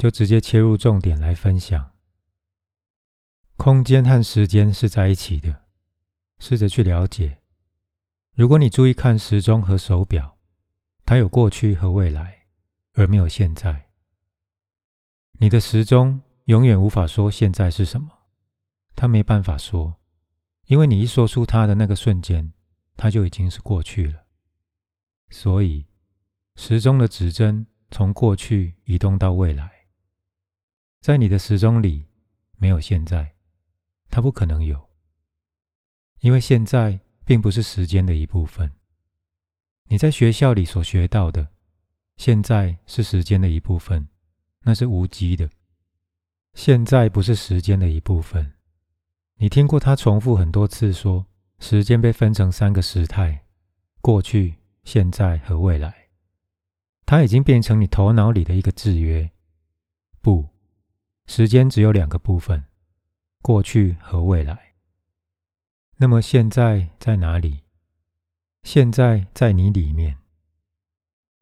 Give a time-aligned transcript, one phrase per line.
[0.00, 1.92] 就直接切入重点来分享。
[3.58, 5.66] 空间和时间是在一起的，
[6.38, 7.42] 试着去了解。
[8.34, 10.38] 如果你注意看时钟和手表，
[11.04, 12.46] 它有过去和未来，
[12.94, 13.90] 而没有现在。
[15.32, 18.08] 你的时钟永远无法说现在是什么，
[18.96, 20.00] 它没办法说，
[20.64, 22.54] 因为你一说出它的那个瞬间，
[22.96, 24.24] 它就已经是过去了。
[25.28, 25.84] 所以，
[26.56, 29.79] 时钟的指针从过去移动到未来，
[31.00, 32.04] 在你的时钟里
[32.58, 33.34] 没有现在，
[34.10, 34.90] 它不可能有，
[36.20, 38.70] 因为现在并不是时间的一部分。
[39.88, 41.48] 你在学校里所学到的，
[42.18, 44.08] 现在是时间的一部分，
[44.62, 45.48] 那是无机的。
[46.52, 48.52] 现在不是时间的一部分。
[49.36, 51.24] 你听过他重复很多次说，
[51.60, 53.46] 时间被分成三个时态：
[54.02, 56.10] 过去、现在和未来。
[57.06, 59.30] 它已经变成你头脑里的一个制约。
[60.20, 60.46] 不，
[61.32, 62.64] 时间只有两个部分：
[63.40, 64.74] 过去和未来。
[65.98, 67.60] 那么现在在哪里？
[68.64, 70.18] 现在在你里面。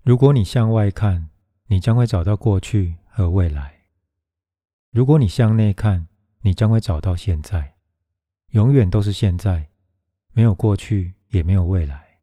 [0.03, 1.31] 如果你向外看，
[1.69, 3.87] 你将会找到过去和未来；
[4.91, 6.07] 如果你向内看，
[6.43, 7.77] 你将会找到现在。
[8.49, 9.71] 永远都是现在，
[10.33, 12.21] 没有过去，也没有未来，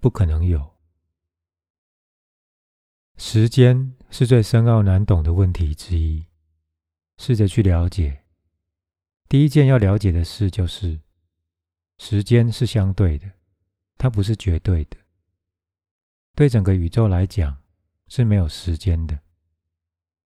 [0.00, 0.74] 不可能有。
[3.16, 6.24] 时间是最深奥难懂的问题之一。
[7.18, 8.24] 试着去了解。
[9.28, 11.00] 第一件要了解的事就是，
[11.98, 13.30] 时间是相对的。
[14.00, 14.96] 它不是绝对的，
[16.36, 17.60] 对整个宇宙来讲
[18.06, 19.18] 是没有时间的，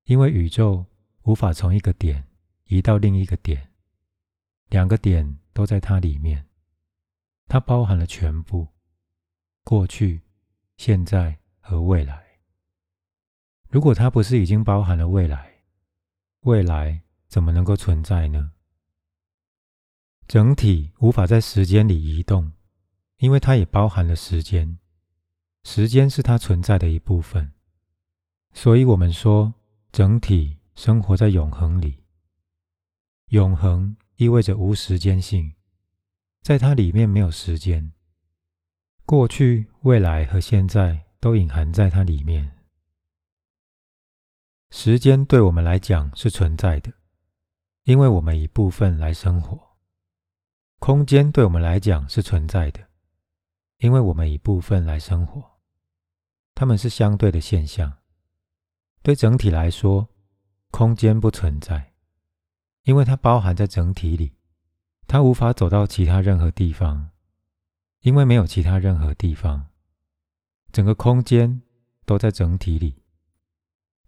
[0.05, 0.85] 因为宇宙
[1.23, 2.29] 无法从一个点
[2.67, 3.71] 移到另一个点，
[4.69, 6.47] 两个点都在它里面，
[7.47, 8.69] 它包含了全部，
[9.65, 10.21] 过去、
[10.77, 12.23] 现在和未来。
[13.71, 15.52] 如果它不是已经包含了未来，
[16.43, 18.53] 未来怎么能够存在呢？
[20.29, 22.53] 整体无法在时间里移动。
[23.19, 24.79] 因为它也包含了时间，
[25.63, 27.53] 时间是它存在的一部分，
[28.53, 29.55] 所以我们说
[29.93, 32.03] 整体生活在永恒里。
[33.29, 35.55] 永恒意味着无时间性，
[36.41, 37.93] 在它里面没有时间，
[39.07, 42.62] 过去、未来和现在都隐含在它里面。
[44.75, 46.91] 时间对我们来讲是存在的，
[47.85, 49.77] 因为我们以部分来生活。
[50.79, 52.81] 空间对我们来讲是存在的。
[53.81, 55.59] 因为我们以部分来生活，
[56.55, 57.99] 它们是相对的现象。
[59.03, 60.09] 对整体来说，
[60.71, 61.93] 空间不存在，
[62.85, 64.33] 因为它包含在整体里，
[65.07, 67.11] 它无法走到其他任何地方，
[68.01, 69.67] 因为没有其他任何地方，
[70.73, 71.61] 整个空间
[72.07, 73.02] 都在整体里。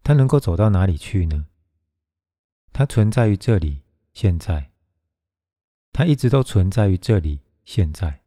[0.05, 1.47] 它能够走到哪里去呢？
[2.75, 3.83] 它存在于这里，
[4.13, 4.71] 现在。
[5.93, 8.23] 它一直都存在于这里，现在。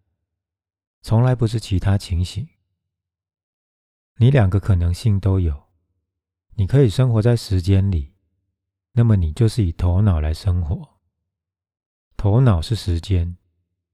[1.04, 2.50] 从来不是其他情形。
[4.16, 5.68] 你两个可能性都有。
[6.56, 8.16] 你可以生活在时间里，
[8.94, 10.98] 那么你就是以头脑来生活。
[12.18, 13.38] 头脑是时间，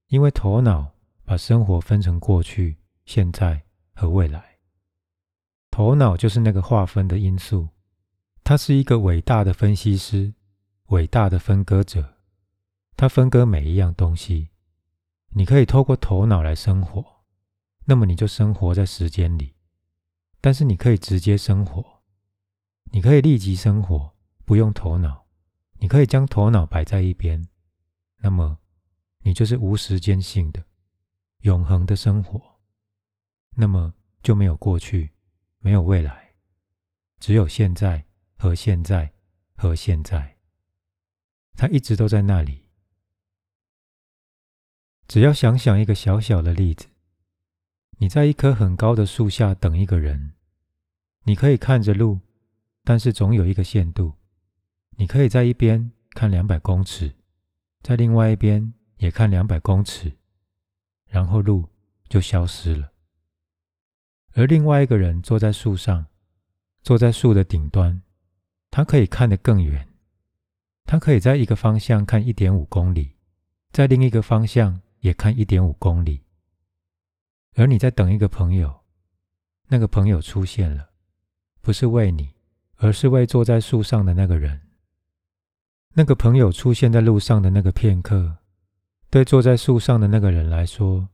[0.07, 0.93] 因为头脑
[1.25, 4.59] 把生活分成过去、现在和未来。
[5.69, 7.67] 头脑就是那个划分的因素，
[8.43, 10.33] 他是一个伟大的分析师，
[10.87, 12.17] 伟大的分割者，
[12.97, 14.49] 他分割每一样东西。
[15.29, 17.23] 你可以透过头脑来生活，
[17.85, 19.55] 那么你就生活在时间里。
[20.41, 22.03] 但是你可以直接生活，
[22.91, 25.25] 你可以立即生活，不用头脑。
[25.79, 27.47] 你可以将头脑摆在一边，
[28.17, 28.59] 那么
[29.19, 30.65] 你就是无时间性的、
[31.39, 32.59] 永恒的生活。
[33.55, 35.11] 那么就没有过去，
[35.59, 36.35] 没有未来，
[37.19, 38.05] 只有现在
[38.43, 39.13] 和现在
[39.55, 40.35] 和现在。
[41.55, 42.65] 它一直都在那里。
[45.07, 46.87] 只要想想一个小小的例子，
[47.99, 50.33] 你在一棵很高的树下等一个人，
[51.23, 52.19] 你可以看着路，
[52.83, 54.15] 但是总有一个限度。
[54.97, 57.15] 你可以在一边看两百公尺，
[57.81, 60.17] 在另外一边也看两百公尺，
[61.07, 61.69] 然后路
[62.09, 62.91] 就消失了。
[64.33, 66.07] 而另外一个人坐在树上，
[66.81, 68.01] 坐在树的顶端，
[68.73, 69.87] 他可以看得更远，
[70.83, 73.11] 他可以在一个方向看一点五公里，
[73.71, 74.81] 在另一个方向。
[75.03, 76.21] 也看一点五公里，
[77.55, 78.73] 而你在等一个朋友，
[79.67, 80.91] 那个朋友出现了，
[81.59, 82.33] 不是为你，
[82.77, 84.61] 而是为坐在树上的那个人。
[85.93, 88.37] 那个朋友出现在路上的那个片刻，
[89.09, 91.09] 对坐在树上的那个人来说，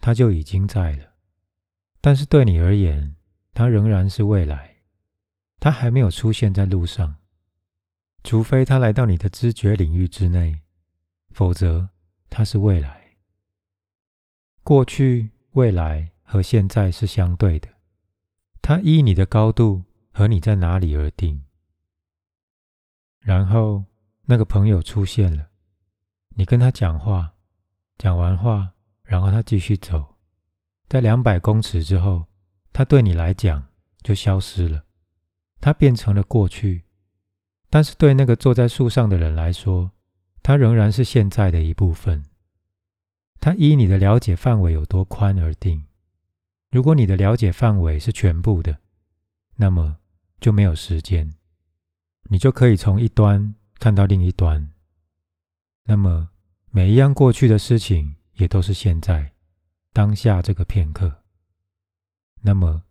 [0.00, 1.04] 他就已经在了；
[2.00, 3.14] 但是对你而言，
[3.54, 4.69] 他仍然是未来。
[5.60, 7.16] 他还没有出现在路上，
[8.24, 10.62] 除非他来到你的知觉领域之内，
[11.30, 11.90] 否则
[12.30, 12.98] 他是未来。
[14.62, 17.68] 过去、未来和现在是相对的，
[18.62, 21.44] 它依你的高度和你在哪里而定。
[23.18, 23.84] 然后
[24.22, 25.48] 那个朋友出现了，
[26.30, 27.34] 你跟他讲话，
[27.98, 28.72] 讲完话，
[29.02, 30.16] 然后他继续走，
[30.88, 32.26] 在两百公尺之后，
[32.72, 33.66] 他对你来讲
[34.02, 34.84] 就消失了。
[35.60, 36.84] 它变成了过去，
[37.68, 39.92] 但是对那个坐在树上的人来说，
[40.42, 42.24] 它仍然是现在的一部分。
[43.40, 45.84] 它依你的了解范围有多宽而定。
[46.70, 48.78] 如果你的了解范围是全部的，
[49.56, 49.98] 那么
[50.40, 51.34] 就没有时间，
[52.24, 54.70] 你就可以从一端看到另一端。
[55.84, 56.30] 那么
[56.70, 59.32] 每一样过去的事情也都是现在
[59.92, 61.22] 当下这个片刻。
[62.40, 62.82] 那么。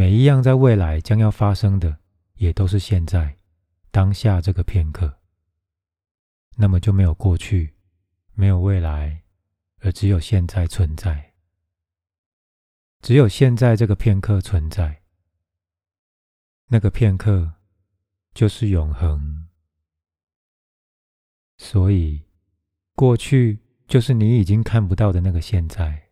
[0.00, 1.98] 每一样在未来将要发生的，
[2.36, 3.36] 也都是现在
[3.90, 5.20] 当下这个片刻。
[6.56, 7.74] 那么就没有过去，
[8.32, 9.24] 没有未来，
[9.80, 11.34] 而只有现在存在。
[13.02, 15.02] 只有现在这个片刻存在，
[16.68, 17.52] 那个片刻
[18.32, 19.48] 就是永恒。
[21.58, 22.22] 所以，
[22.94, 26.08] 过去就是你已经看不到的那个现在，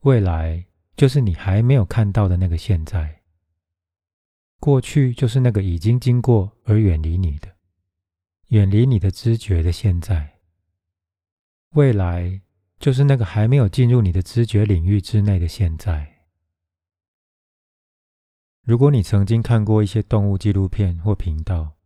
[0.00, 0.64] 未来。
[0.96, 3.20] 就是你还没有看到的那个现在，
[4.58, 7.54] 过去就是那个已经经过而远离你的、
[8.48, 10.38] 远离你的知觉的现在，
[11.74, 12.40] 未来
[12.78, 16.14] 就是那个还没有进入你的知觉领域之内的现在。
[18.62, 21.76] 如果你曾经看过一些动物纪录片或频道，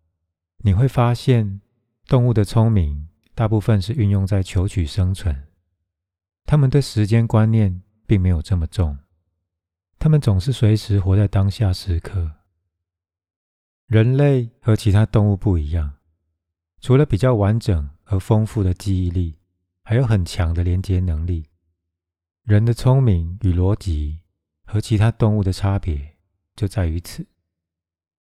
[0.59, 1.61] 你会发现
[2.07, 5.49] 动物的聪明大部分是运用在求取生存，
[6.45, 7.83] 他们对时间观念。
[8.11, 8.99] 并没有这么重，
[9.97, 12.29] 他们总是随时活在当下时刻。
[13.87, 15.93] 人类和其他动物不一样，
[16.81, 19.39] 除了比较完整和丰富的记忆力，
[19.85, 21.47] 还有很强的连接能力。
[22.43, 24.19] 人的聪明与逻辑
[24.65, 26.17] 和其他动物的差别
[26.57, 27.25] 就在于此。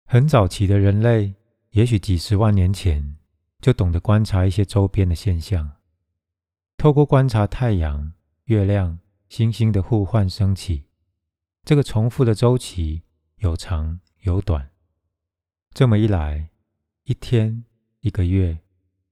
[0.06, 1.34] 很早期的人类，
[1.72, 3.18] 也许几十万年前
[3.60, 5.72] 就懂得观察一些周边的现象，
[6.78, 8.14] 透过观察太阳、
[8.44, 8.98] 月亮。
[9.28, 10.84] 星星的互换升起，
[11.64, 13.02] 这个重复的周期
[13.36, 14.70] 有长有短。
[15.72, 16.50] 这么一来，
[17.04, 17.64] 一天、
[18.00, 18.58] 一个月、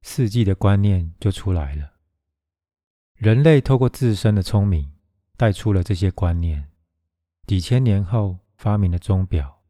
[0.02, 1.94] 四季的观念就出来了。
[3.14, 4.92] 人类透过自身的聪明
[5.36, 6.70] 带出了这些观念，
[7.46, 9.62] 几千年后发明了钟表。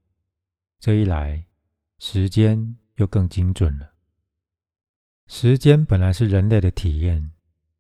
[0.79, 1.47] 这一来，
[1.99, 3.93] 时间又更精准了。
[5.27, 7.33] 时间本来是人类的体验，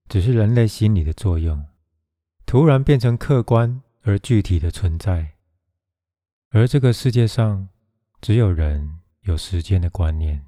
[0.08, 1.62] 只是人类心理的作用。
[2.46, 5.34] 突然变成客观而具体的存在，
[6.50, 7.68] 而这个世界上
[8.20, 10.44] 只有人有时间的观念。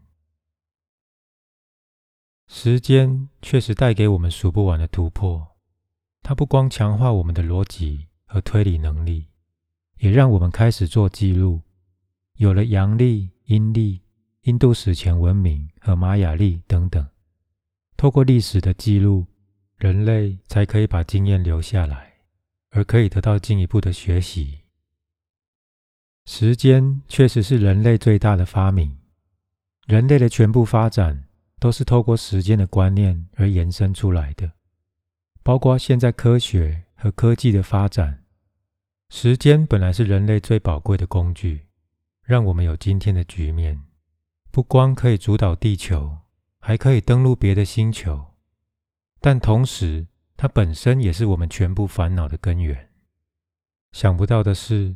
[2.49, 5.57] 时间确实带给我们数不完的突破，
[6.23, 9.27] 它不光强化我们的逻辑和推理能力，
[9.99, 11.63] 也让我们开始做记录。
[12.35, 14.03] 有了阳历、阴历、
[14.43, 17.09] 印度史前文明和玛雅历等等，
[17.97, 19.27] 透过历史的记录。
[19.79, 22.15] 人类才可以把经验留下来，
[22.71, 24.61] 而可以得到进一步的学习。
[26.25, 28.99] 时间确实是人类最大的发明，
[29.87, 31.29] 人类的全部发展
[31.61, 34.53] 都是透过时间的观念而延伸出来的，
[35.43, 38.25] 包括现在科学和科技的发展。
[39.11, 41.67] 时间本来是人类最宝贵的工具，
[42.23, 43.81] 让我们有今天的局面。
[44.51, 46.19] 不光可以主导地球，
[46.59, 48.36] 还可以登陆别的星球。
[49.27, 50.07] 但同时，
[50.37, 52.93] 它本身也是我们全部烦恼的根源。
[53.91, 54.95] 想不到的是，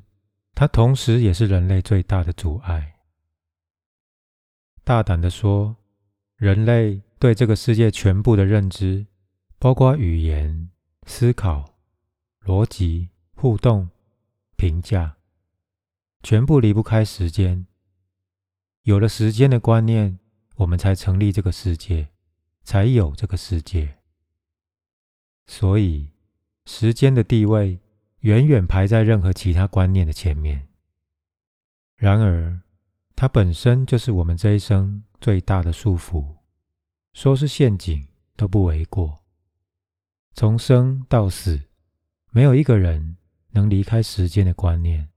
[0.55, 3.01] 它同时也是人类最大的阻碍。
[4.85, 5.75] 大胆的说，
[6.37, 9.05] 人类对这个世界全部的认知，
[9.59, 10.71] 包括语言、
[11.07, 11.75] 思考、
[12.45, 13.91] 逻辑、互动、
[14.55, 15.17] 评价，
[16.23, 17.67] 全部离不开时间。
[18.83, 20.21] 有了时间的观念，
[20.55, 22.11] 我们才成立这个世界，
[22.63, 23.97] 才有这个世界。
[25.51, 26.13] 所以，
[26.65, 27.81] 时间的地位
[28.21, 30.69] 远远排在任何其他观念的前面。
[31.97, 32.61] 然而，
[33.17, 36.37] 它本身就是我们这一生最大的束缚，
[37.15, 39.25] 说是陷阱都不为过。
[40.35, 41.61] 从生到死，
[42.31, 43.17] 没有一个人
[43.51, 45.09] 能离开时间的观念。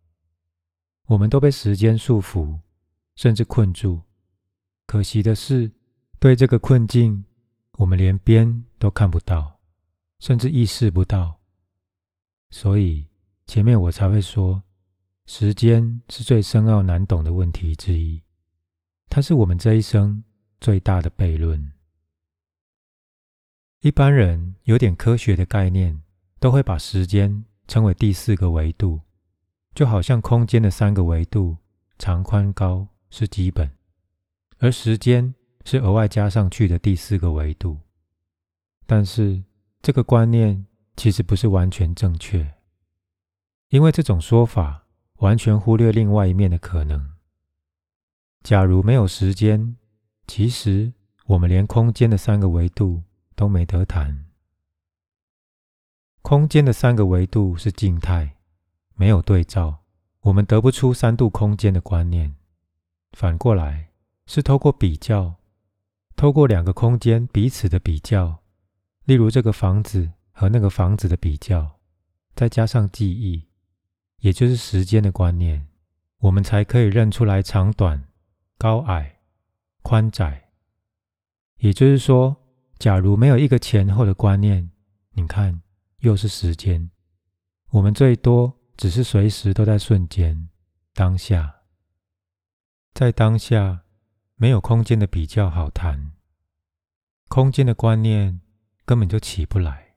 [1.05, 2.57] 我们都被时间束缚，
[3.15, 4.01] 甚至困住。
[4.87, 5.71] 可惜的是，
[6.19, 7.23] 对这个困境，
[7.73, 9.52] 我们连边都看不到。
[10.23, 11.41] 甚至意识不到，
[12.49, 13.05] 所以
[13.45, 14.63] 前面我才会说，
[15.25, 18.23] 时间是最深奥难懂的问题之一，
[19.09, 20.23] 它是我们这一生
[20.61, 21.73] 最大的悖论。
[23.81, 26.01] 一般人有点科学的概念，
[26.39, 29.01] 都会把时间称为第四个维度，
[29.75, 31.57] 就好像空间的三个维度——
[31.99, 33.69] 长、宽、高是基本，
[34.59, 37.77] 而时间是额外加上去的第四个维度。
[38.85, 39.43] 但是
[39.83, 40.65] 这个观念
[40.97, 42.55] 其实不是完全正确，
[43.69, 44.79] 因为这种说法。
[45.19, 47.13] 完全忽略另外一面的可能。
[48.41, 49.77] 假如没有时间，
[50.27, 50.91] 其实
[51.27, 54.25] 我们连空间的三个维度都没得谈。
[56.21, 58.35] 空间的三个维度是静态，
[58.95, 59.83] 没有对照，
[60.23, 62.35] 我们得不出三度空间的观念。
[63.13, 63.91] 反过来，
[64.25, 65.35] 是透过比较，
[66.17, 68.42] 透过两个空间彼此的比较，
[69.05, 71.79] 例如这个房子和那个房子的比较，
[72.35, 73.47] 再加上记忆。
[74.19, 75.67] 也就是时间的观念，
[76.19, 78.01] 我们才可以认出来长短、
[78.57, 79.19] 高矮、
[79.81, 80.51] 宽窄。
[81.57, 82.37] 也就是说，
[82.79, 84.71] 假如没有一个前后的观念，
[85.11, 85.61] 你看，
[85.99, 86.89] 又是时间，
[87.71, 90.47] 我们最多只是随时都在瞬间、
[90.93, 91.53] 当下，
[92.93, 93.83] 在当下
[94.35, 96.13] 没有空间的比较好谈，
[97.27, 98.39] 空间的观念
[98.85, 99.95] 根本就起不来，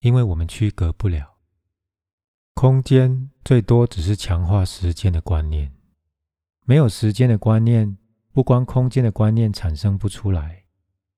[0.00, 1.36] 因为我们区隔不了。
[2.54, 5.72] 空间最多只是强化时间的观念，
[6.64, 7.98] 没有时间的观念，
[8.32, 10.64] 不光空间的观念产生不出来，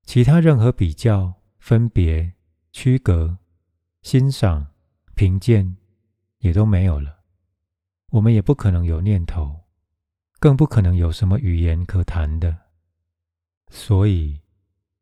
[0.04, 2.34] 其他任何比较、分别、
[2.72, 3.38] 区隔、
[4.02, 4.68] 欣赏、
[5.14, 5.76] 评鉴
[6.38, 7.20] 也都没有了。
[8.10, 9.64] 我们也不可能有念头，
[10.40, 12.56] 更不可能有什么语言可谈的。
[13.70, 14.40] 所以，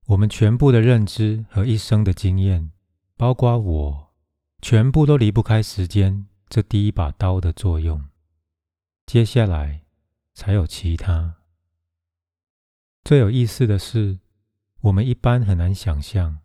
[0.06, 2.72] 我们全部的认知和一生的经验，
[3.16, 4.06] 包括我。
[4.62, 8.08] 全部都离不开时间这第一把刀的作用，
[9.04, 9.84] 接下来
[10.34, 11.36] 才有其他。
[13.04, 14.18] 最有意思的是，
[14.80, 16.38] 我们一般很难想象，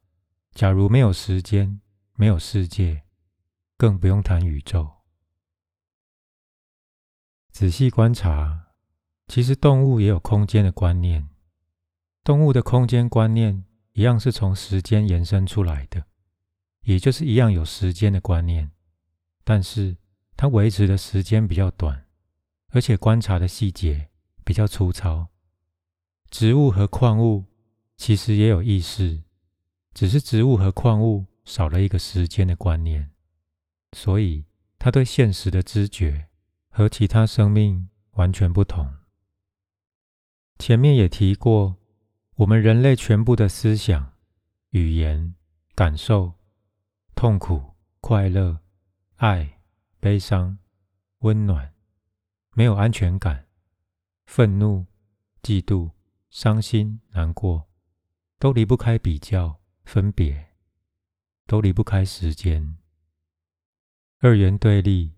[0.52, 1.82] 假如没有时间，
[2.16, 3.04] 没有世界，
[3.78, 4.88] 更不用谈宇宙。
[7.50, 8.74] 仔细观察，
[9.28, 11.30] 其实动物也有空间的观念，
[12.24, 16.06] 动物的空间观念一样是从时间延伸出来的。
[16.84, 18.72] 也就是一样有时间的观念，
[19.44, 19.98] 但是
[20.36, 22.08] 它维持的时间比较短，
[22.70, 24.10] 而且观察的细节
[24.44, 25.28] 比较粗糙。
[26.32, 27.46] 植物和矿物
[27.98, 29.22] 其实也有意识，
[29.94, 33.12] 只是植物和矿物少了一个时间的观念，
[33.92, 34.46] 所以
[34.80, 36.30] 它对现实的知觉
[36.70, 38.92] 和其他生命完全不同。
[40.58, 41.78] 前面也提过，
[42.42, 44.14] 我们人类全部的思想、
[44.72, 45.36] 语言、
[45.76, 46.34] 感受。
[47.14, 48.62] 痛苦、快乐、
[49.18, 49.60] 爱、
[50.00, 50.58] 悲伤、
[51.20, 51.76] 温暖、
[52.56, 53.46] 没有安全感、
[54.26, 54.88] 愤怒、
[55.44, 55.92] 嫉妒、
[56.32, 57.70] 伤心、难过，
[58.40, 60.48] 都离不开比较、分别，
[61.46, 62.76] 都离不开时间。
[64.18, 65.14] 二元对立，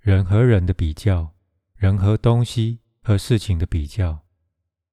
[0.00, 1.34] 人和人的比较，
[1.76, 4.26] 人和东西和事情的比较，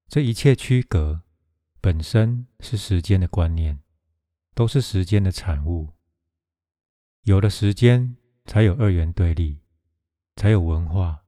[0.08, 1.24] 这一切区隔
[1.82, 3.80] 本身是时间的观念，
[4.54, 5.94] 都是时间的产物。
[7.24, 9.62] 有了时间，才有二元对立，
[10.36, 11.24] 才有文化、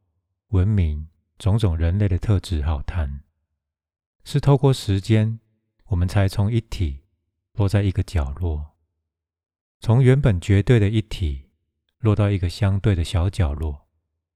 [0.47, 3.23] 文明种种人类的特质好谈。
[4.23, 5.39] 是透过时间，
[5.85, 7.03] 我们才从一体
[7.53, 8.75] 落在一个角落，
[9.79, 11.49] 从原本绝对的一体
[11.99, 13.87] 落到一个相对的小角落，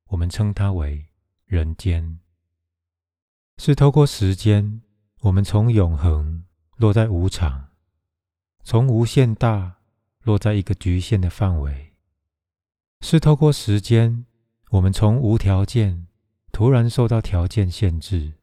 [0.05, 1.07] 我们称它为
[1.45, 2.19] 人间。
[3.57, 4.81] 是透过时间，
[5.25, 6.45] 我们从永恒
[6.77, 7.69] 落在无常，
[8.63, 9.77] 从无限大。
[10.21, 11.93] 落在一个局限的范围，
[13.01, 14.25] 是透过时间，
[14.71, 16.07] 我们从无条件
[16.51, 18.33] 突然受到条件限制；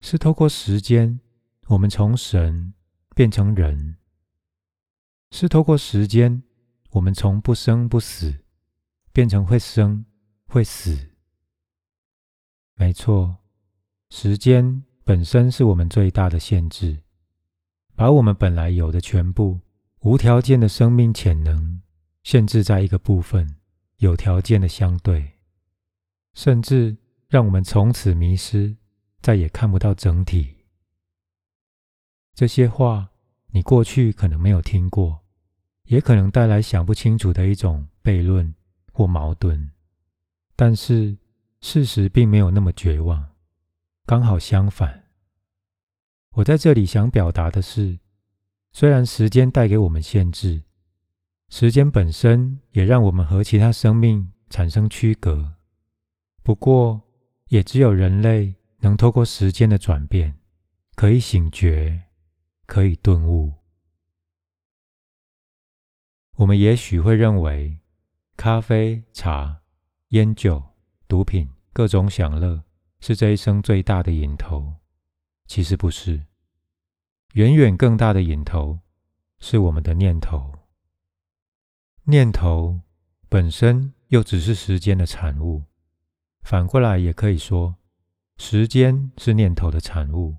[0.00, 1.20] 是透过时间，
[1.68, 2.74] 我们从神
[3.14, 3.94] 变成人；
[5.30, 6.42] 是透过时间，
[6.90, 8.42] 我们从不生不死
[9.12, 10.04] 变成会生
[10.46, 11.12] 会死。
[12.74, 13.36] 没错，
[14.10, 17.02] 时间本身是我们最大的限制，
[17.94, 19.60] 把我们本来有的全部。
[20.00, 21.80] 无条件的生命潜能
[22.22, 23.56] 限制在一个部分，
[23.96, 25.32] 有条件的相对，
[26.34, 26.94] 甚至
[27.28, 28.76] 让我们从此迷失，
[29.22, 30.54] 再也看不到整体。
[32.34, 33.08] 这些话
[33.50, 35.20] 你过去可能没有听过，
[35.84, 38.54] 也可能带来想不清楚的一种悖论
[38.92, 39.70] 或矛盾。
[40.54, 41.16] 但是
[41.62, 43.26] 事实并没有那么绝望，
[44.06, 45.04] 刚好相反。
[46.32, 47.98] 我在这里想表达的是。
[48.76, 50.64] 虽然时间带给我们限制，
[51.48, 55.54] 时间本身也让我们和其他生命产生区隔。
[56.42, 57.00] 不过，
[57.50, 60.36] 也只有人类能透过时间的转变，
[60.96, 62.02] 可以醒觉，
[62.66, 63.52] 可以顿悟。
[66.38, 67.78] 我们也许会认为，
[68.36, 69.62] 咖啡、茶、
[70.08, 70.60] 烟酒、
[71.06, 72.64] 毒品、各种享乐
[73.06, 74.76] 是这一生最大的瘾头。
[75.46, 76.24] 其实不是，
[77.34, 78.80] 远远更大的瘾头
[79.40, 80.50] 是我们的念头。
[82.04, 82.80] 念头
[83.28, 85.64] 本身又只是时间的产物。
[86.40, 87.76] 反过来也可以说，
[88.38, 90.38] 时间是念头的产物。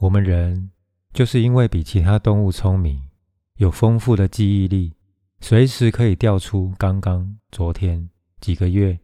[0.00, 0.70] 我们人
[1.14, 3.08] 就是因为比其他动物聪明。
[3.54, 4.92] 有丰富的记忆力，
[5.40, 9.00] 随时可以调出刚刚、昨天、几个月、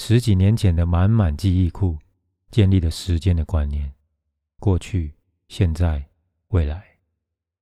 [0.00, 1.98] 十几年前的满满记忆库，
[2.52, 3.92] 建立了时间的观念，
[4.60, 5.16] 过去、
[5.48, 6.08] 现在、
[6.50, 7.00] 未来，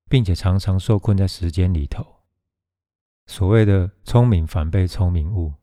[0.06, 2.06] 并且常常受困在时间里头。
[3.26, 5.54] 所谓的“聪明反被聪明误”，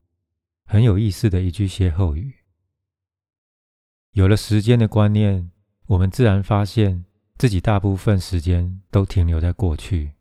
[0.65, 2.33] 很有意思的一句歇后语。
[4.13, 5.51] 有了时间的观念，
[5.85, 7.05] 我们自然发现
[7.37, 10.13] 自己大部分时间都停留在过去。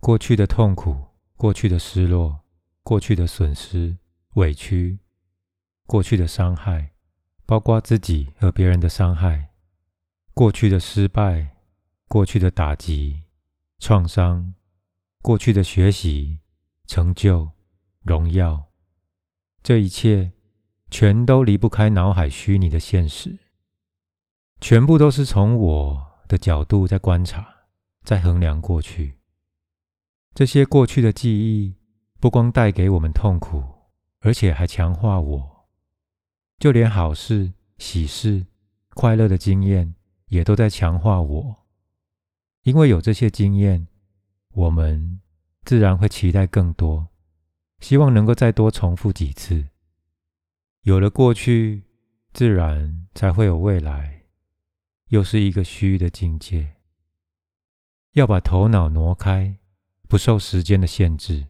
[0.00, 1.00] 过去的痛苦，
[1.36, 2.40] 过去的失落，
[2.82, 3.96] 过去的损失、
[4.34, 4.98] 委屈，
[5.90, 6.92] 过去的伤害，
[7.46, 9.48] 包括自己和别人的伤害，
[10.34, 11.56] 过去的失败，
[12.06, 13.24] 过去的打击、
[13.80, 14.54] 创伤，
[15.20, 16.38] 过去的学习、
[16.86, 17.50] 成就、
[18.02, 18.68] 荣耀，
[19.64, 20.30] 这一切
[20.92, 23.36] 全都离不开脑海虚拟的现实，
[24.60, 27.44] 全部都是从我的角度在观察，
[28.04, 29.18] 在衡量过去。
[30.36, 31.74] 这些过去的记忆
[32.20, 33.64] 不光带给我们痛苦，
[34.20, 35.49] 而且还强化我。
[36.60, 38.46] 就连好事、喜事、
[38.94, 41.66] 快乐的经验，也都在强化我。
[42.62, 43.88] 因为有这些经验，
[44.52, 45.20] 我们
[45.64, 47.08] 自然会期待更多，
[47.80, 49.70] 希望能够再多重复几次。
[50.82, 51.82] 有了过去，
[52.32, 54.26] 自然才会有未来，
[55.08, 56.76] 又是一个虚的境界。
[58.12, 59.56] 要把头脑挪开。
[60.08, 61.46] 不受时间的限制，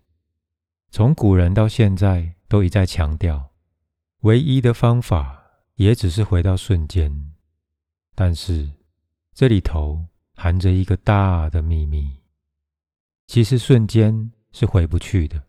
[0.91, 3.50] 从古人到现在都一再强调，
[4.21, 7.33] 唯一的方法也只是回到瞬间。
[8.15, 8.71] 但是
[9.33, 12.19] 这里头含着一个大的秘密，
[13.27, 15.45] 其实瞬间是回不去的，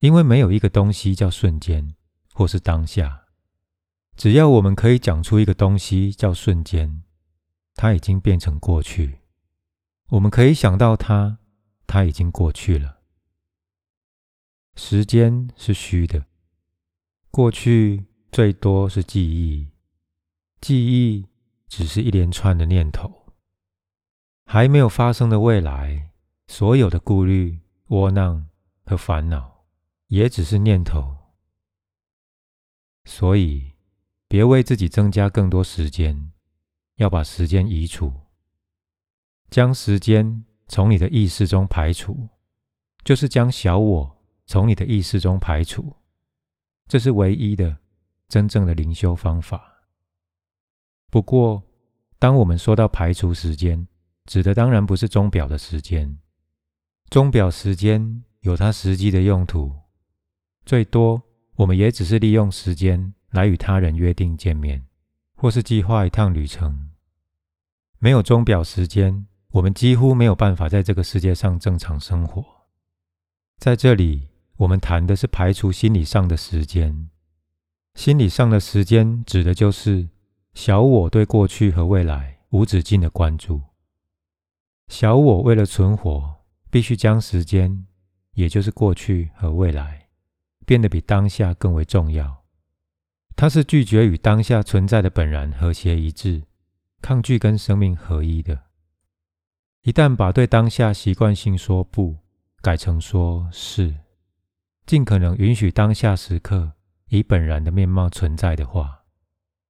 [0.00, 1.94] 因为没有一个东西叫瞬间
[2.34, 3.26] 或是当下。
[4.16, 7.02] 只要我们可以讲出一个东西叫瞬间，
[7.74, 9.20] 它已经变成过去，
[10.08, 11.38] 我们可以想到它。
[11.86, 13.00] 它已经过去了，
[14.76, 16.24] 时间是虚的，
[17.30, 19.68] 过去最多是记忆，
[20.60, 21.26] 记忆
[21.68, 23.32] 只是一连串的念头，
[24.44, 26.10] 还没有发生的未来，
[26.48, 28.48] 所有的顾虑、窝囊
[28.84, 29.64] 和烦恼，
[30.08, 31.16] 也只是念头。
[33.04, 33.72] 所以，
[34.28, 36.32] 别为自己增加更多时间，
[36.96, 38.12] 要把时间移除，
[39.50, 40.44] 将时间。
[40.72, 42.28] 从你的意识中排除，
[43.02, 45.96] 就是将小我从你的意识中排除，
[46.90, 47.78] 这是唯一的、
[48.28, 49.84] 真正的灵修方法。
[51.08, 51.62] 不过，
[52.18, 53.86] 当我们说到排除时间，
[54.24, 56.18] 指的当然不是钟表的时间。
[57.08, 59.72] 钟表时间有它实际的用途，
[60.66, 61.22] 最多
[61.54, 64.84] 我们也只是利用时间来与他人约定见面，
[65.36, 66.90] 或是计划一趟旅程。
[68.00, 69.28] 没有钟表时间。
[69.52, 72.44] 我们几乎没有办法在这个世界上正常生活。
[73.58, 74.29] 在这里，
[74.60, 77.08] 我们谈的是排除心理上的时间。
[77.94, 80.10] 心理上的时间，指的就是
[80.52, 83.62] 小我对过去和未来无止境的关注。
[84.88, 87.86] 小我为了存活，必须将时间，
[88.34, 90.08] 也就是过去和未来，
[90.66, 92.44] 变得比当下更为重要。
[93.36, 96.42] 它是拒绝与当下存在的本然和谐一致，
[97.00, 98.64] 抗拒跟生命合一的。
[99.84, 102.18] 一旦把对当下习惯性说不
[102.60, 103.96] 改成说是，
[104.86, 106.72] 尽可能允许当下时刻
[107.08, 109.04] 以本然的面貌存在的话，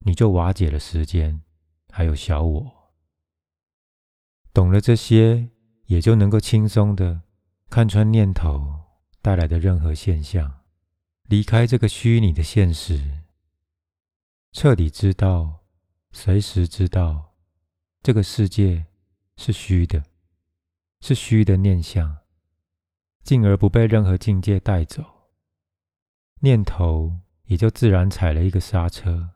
[0.01, 1.43] 你就瓦解了时间，
[1.91, 2.93] 还有小我。
[4.53, 5.51] 懂了这些，
[5.87, 7.23] 也就能够轻松的
[7.69, 8.75] 看穿念头
[9.21, 10.63] 带来的任何现象，
[11.25, 13.23] 离开这个虚拟的现实，
[14.53, 15.65] 彻底知道，
[16.13, 17.35] 随时知道
[18.03, 18.87] 这个世界。
[19.43, 20.05] 是虚的，
[21.01, 22.19] 是虚的念想，
[23.23, 25.05] 进而不被任何境界带走，
[26.41, 29.31] 念头也就自然踩了一个刹车，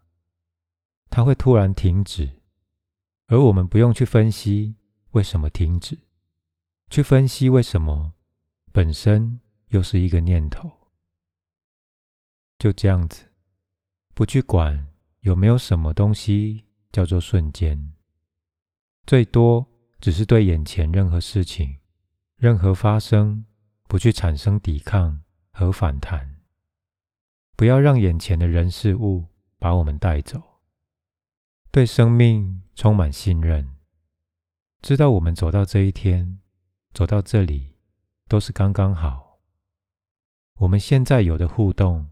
[1.11, 2.42] 它会突然停止，
[3.27, 4.77] 而我们不用去分析
[5.11, 5.99] 为什么停止，
[6.90, 8.14] 去分析为什么
[8.73, 10.70] 本身又是一个念头。
[12.59, 13.27] 就这样子，
[14.14, 14.88] 不去管
[15.20, 17.92] 有没有什么东西叫做瞬间，
[19.07, 19.66] 最多
[20.01, 21.79] 只是对眼前任何事情、
[22.37, 23.44] 任何发生，
[23.95, 26.41] 不去产生抵抗和反弹，
[27.55, 29.27] 不要让眼前的人事物
[29.61, 30.43] 把我们带走，
[31.71, 33.77] 对生命充满信任，
[34.83, 36.41] 知道我们走到这一天，
[36.93, 37.77] 走到这里
[38.27, 39.39] 都是刚刚好，
[40.55, 42.11] 我们现在有的互动。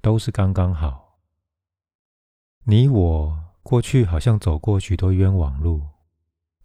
[0.00, 1.20] 都是刚刚好。
[2.64, 5.86] 你我过去好像走过许多冤枉路，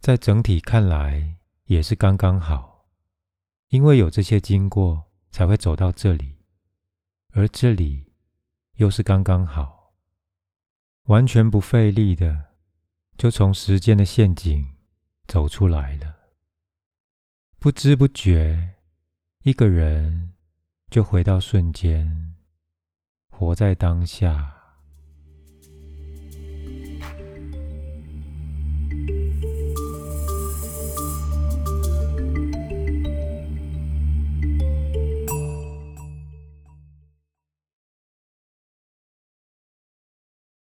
[0.00, 2.75] 在整体看来也是刚刚好，
[3.68, 6.36] 因为有这些经过，才会走到这里，
[7.32, 8.12] 而这里
[8.76, 9.94] 又是刚刚好，
[11.04, 12.52] 完全不费力的，
[13.18, 14.76] 就从时间的陷阱
[15.26, 16.16] 走出来了。
[17.58, 18.76] 不知不觉，
[19.42, 20.34] 一个人
[20.90, 22.34] 就回到瞬间。
[23.28, 24.55] 活在当下。